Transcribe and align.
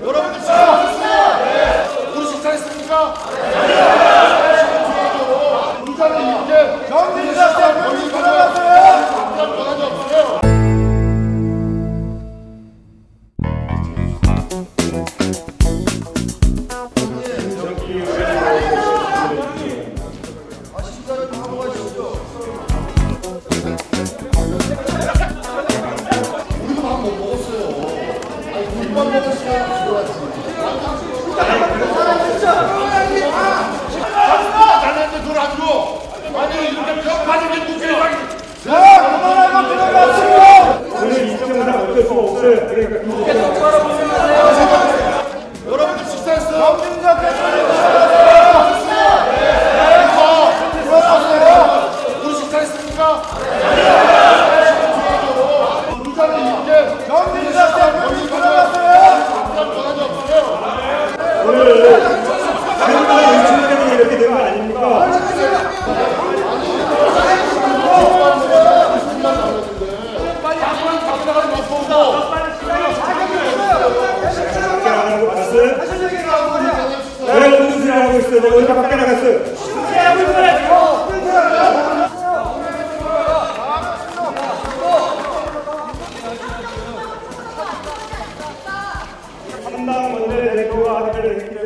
여러분들 0.00 0.40
식사하셨어요? 0.40 2.14
우리 2.16 2.26
식사했습니까? 2.28 3.14
의자는 5.86 6.44
이제 6.44 6.86
정진석 6.88 7.56
대표님 7.56 8.08
들어가세요. 8.08 8.68
할 9.36 9.56
권한이 9.56 9.82
없어요. 9.82 10.40
우리도 21.78 22.12
아니, 28.98 29.06
우리만 29.06 29.22
먹었으면 29.22 29.86
좋았지. 29.86 30.12
잘했는데 34.82 35.14
그걸 35.22 35.38
안 35.38 35.42
줘. 35.56 35.62
아니, 36.36 36.52
이렇게 36.68 36.90
벽파진 37.02 37.42
게 37.52 37.54
국회의장이. 37.66 38.14
자, 38.64 38.68
그만하고 39.20 39.56
들어가세요. 39.68 40.38
오늘 40.96 41.12
일정상 41.28 41.68
어쩔 41.82 41.96
수가 42.02 42.20
없어요. 42.20 42.52
여러분들 45.68 46.00
식사했어요? 46.06 46.58
정진석 46.78 47.06
대표님 47.20 47.56
들어가세요. 48.48 49.06
들어가세요. 50.82 51.46
우리 52.24 52.30
식사했습니까? 52.34 53.00
의자는 56.04 56.34
이제 56.62 56.70
정 57.06 57.07
빨리 70.42 70.62
앞으로 70.62 71.00
가보다가 71.00 71.46
맞고 71.46 72.30
빨리 72.30 72.54
시간이 72.54 72.82
나가는 74.84 75.20
거 75.20 75.22
봤어요? 75.34 75.66
내가 77.26 77.38
네. 77.40 77.48
네, 77.50 77.60
무슨 77.60 77.72
소리 77.80 77.90
하고 77.90 78.18
있어? 78.18 78.30
내가 78.30 78.48
네, 78.48 78.56
어디다 78.56 78.74
밖에 78.74 78.96
나갔어요? 78.96 79.36
담당 89.64 90.14
원내 90.14 90.54
대표와 90.56 91.08
아들 91.08 91.57